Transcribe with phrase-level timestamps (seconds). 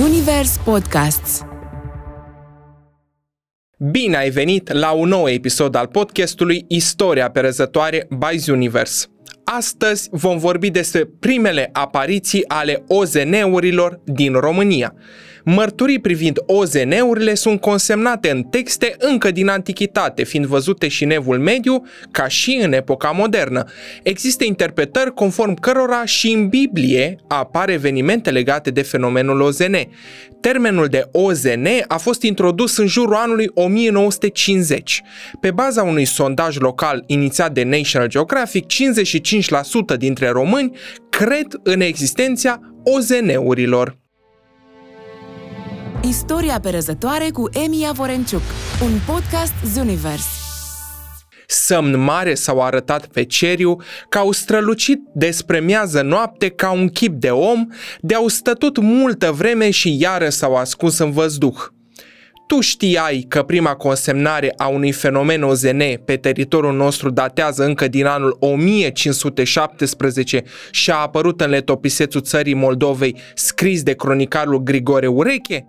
[0.00, 1.44] Zunivers Podcasts.
[3.78, 9.10] Bine ai venit la un nou episod al podcastului Istoria perezătoare by Zunivers.
[9.44, 14.94] Astăzi vom vorbi despre primele apariții ale OZN-urilor din România.
[15.44, 21.38] Mărturii privind OZN-urile sunt consemnate în texte încă din antichitate, fiind văzute și în evul
[21.38, 23.64] mediu, ca și în epoca modernă.
[24.02, 29.74] Există interpretări conform cărora și în Biblie apar evenimente legate de fenomenul OZN.
[30.40, 35.02] Termenul de OZN a fost introdus în jurul anului 1950.
[35.40, 38.66] Pe baza unui sondaj local inițiat de National Geographic,
[39.94, 40.76] 55% dintre români
[41.10, 43.99] cred în existența OZN-urilor.
[46.08, 48.42] Istoria perezătoare cu Emia Vorenciuc,
[48.82, 50.26] un podcast Zunivers.
[51.46, 53.76] Semn mare s-au arătat pe ceriu,
[54.08, 57.66] că au strălucit despre miază noapte ca un chip de om,
[58.00, 61.56] de-au stătut multă vreme și iară s-au ascuns în văzduh.
[62.46, 68.06] Tu știai că prima consemnare a unui fenomen OZN pe teritoriul nostru datează încă din
[68.06, 75.66] anul 1517 și a apărut în letopisețul țării Moldovei scris de cronicarul Grigore Ureche?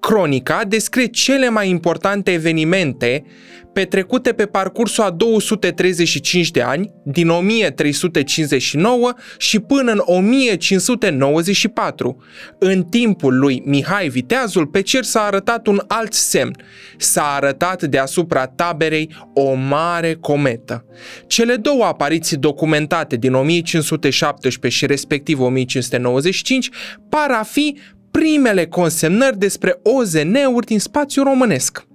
[0.00, 3.24] Cronica descrie cele mai importante evenimente
[3.72, 12.22] petrecute pe parcursul a 235 de ani, din 1359 și până în 1594.
[12.58, 16.56] În timpul lui Mihai Viteazul, pe cer s-a arătat un alt semn.
[16.96, 20.84] S-a arătat deasupra taberei o mare cometă.
[21.26, 26.68] Cele două apariții documentate din 1517 și respectiv 1595
[27.08, 27.76] par a fi
[28.12, 31.86] primele consemnări despre OZN-uri din spațiul românesc.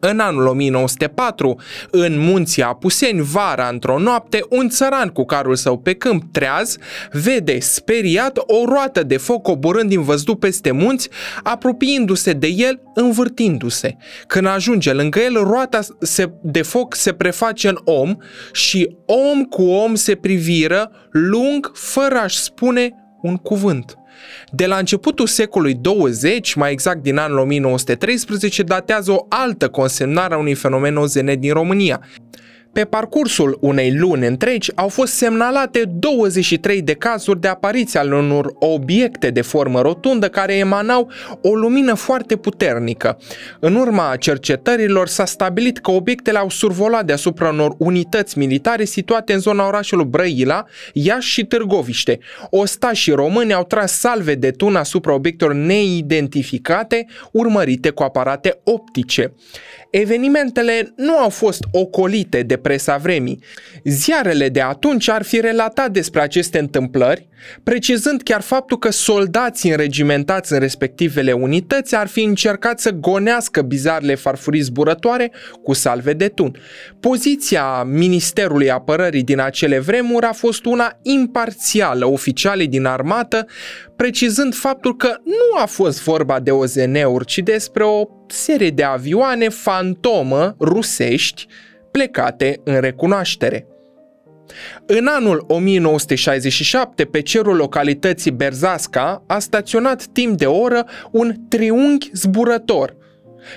[0.00, 5.94] În anul 1904, în munții Apuseni, vara într-o noapte, un țăran cu carul său pe
[5.94, 6.76] câmp treaz
[7.12, 11.08] vede speriat o roată de foc coborând din văzduh peste munți,
[11.42, 13.96] apropiindu-se de el, învârtindu-se.
[14.26, 15.80] Când ajunge lângă el, roata
[16.42, 18.16] de foc se preface în om
[18.52, 22.90] și om cu om se priviră lung fără a-și spune
[23.22, 23.96] un cuvânt.
[24.50, 30.38] De la începutul secolului 20, mai exact din anul 1913, datează o altă consemnare a
[30.38, 32.00] unui fenomen OZN din România.
[32.76, 38.52] Pe parcursul unei luni întregi au fost semnalate 23 de cazuri de apariție al unor
[38.58, 41.10] obiecte de formă rotundă care emanau
[41.42, 43.18] o lumină foarte puternică.
[43.60, 49.38] În urma cercetărilor s-a stabilit că obiectele au survolat deasupra unor unități militare situate în
[49.38, 52.18] zona orașului Brăila, Iași și Târgoviște.
[52.50, 59.32] Ostașii români au tras salve de tun asupra obiectelor neidentificate, urmărite cu aparate optice.
[59.90, 63.42] Evenimentele nu au fost ocolite de presa vremii.
[63.84, 67.28] Ziarele de atunci ar fi relatat despre aceste întâmplări,
[67.62, 74.14] precizând chiar faptul că soldații înregimentați în respectivele unități ar fi încercat să gonească bizarele
[74.14, 75.32] farfurii zburătoare
[75.62, 76.56] cu salve de tun.
[77.00, 82.06] Poziția Ministerului Apărării din acele vremuri a fost una imparțială.
[82.06, 83.46] Oficialii din armată
[83.96, 89.48] precizând faptul că nu a fost vorba de OZN-uri, ci despre o serie de avioane
[89.48, 91.46] fantomă rusești
[91.96, 93.66] plecate în recunoaștere.
[94.86, 102.10] În anul 1967, pe cerul localității Berzasca a staționat timp de o oră un triunghi
[102.12, 102.96] zburător–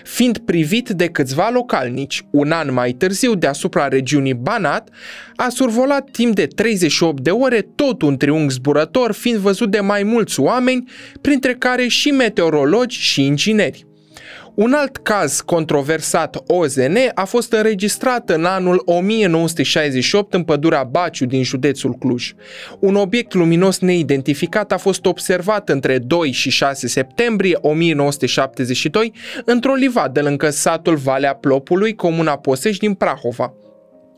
[0.03, 2.23] fiind privit de câțiva localnici.
[2.31, 4.89] Un an mai târziu, deasupra regiunii Banat,
[5.35, 10.03] a survolat timp de 38 de ore tot un triunghi zburător, fiind văzut de mai
[10.03, 10.89] mulți oameni,
[11.21, 13.88] printre care și meteorologi și ingineri.
[14.59, 21.44] Un alt caz controversat OZN a fost înregistrat în anul 1968 în pădurea Baciu din
[21.44, 22.34] județul Cluj.
[22.80, 29.14] Un obiect luminos neidentificat a fost observat între 2 și 6 septembrie 1972
[29.46, 33.53] într-o livadă lângă satul Valea Plopului, comuna Posești din Prahova.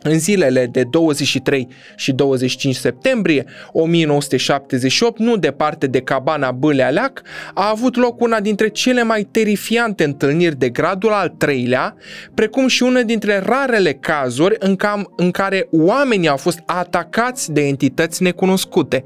[0.03, 7.21] În zilele de 23 și 25 septembrie 1978, nu departe de cabana Bâlealeac,
[7.53, 11.95] a avut loc una dintre cele mai terifiante întâlniri de gradul al treilea,
[12.33, 17.67] precum și una dintre rarele cazuri în, cam, în care oamenii au fost atacați de
[17.67, 19.03] entități necunoscute.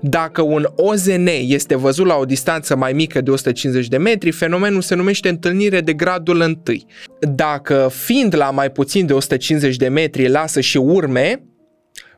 [0.00, 4.82] Dacă un OZN este văzut la o distanță mai mică de 150 de metri, fenomenul
[4.82, 6.86] se numește întâlnire de gradul întâi.
[7.20, 11.44] Dacă fiind la mai puțin de 150 de metri lasă și urme,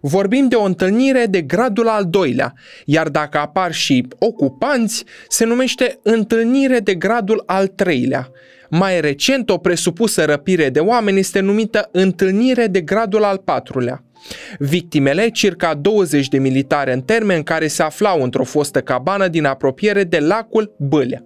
[0.00, 2.52] vorbim de o întâlnire de gradul al doilea,
[2.84, 8.30] iar dacă apar și ocupanți, se numește întâlnire de gradul al treilea.
[8.70, 14.05] Mai recent, o presupusă răpire de oameni este numită întâlnire de gradul al patrulea.
[14.58, 20.04] Victimele, circa 20 de militari în termen care se aflau într-o fostă cabană din apropiere
[20.04, 21.24] de lacul Bâlea.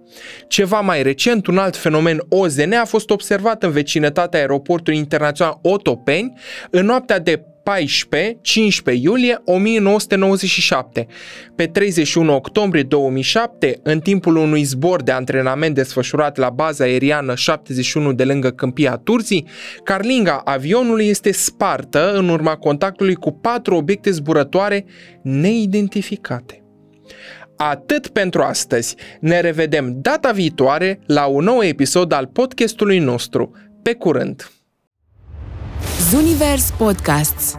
[0.49, 6.33] Ceva mai recent, un alt fenomen OZN a fost observat în vecinătatea aeroportului internațional Otopeni
[6.71, 11.07] în noaptea de 14-15 iulie 1997.
[11.57, 18.13] Pe 31 octombrie 2007, în timpul unui zbor de antrenament desfășurat la baza aeriană 71
[18.13, 19.47] de lângă Câmpia Turzii,
[19.85, 24.85] carlinga avionului este spartă în urma contactului cu patru obiecte zburătoare
[25.23, 26.65] neidentificate.
[27.57, 28.97] Atât pentru astăzi.
[29.21, 33.51] Ne revedem data viitoare la un nou episod al podcastului nostru.
[33.83, 34.60] Pe curând!
[36.11, 37.57] Zunivers Podcasts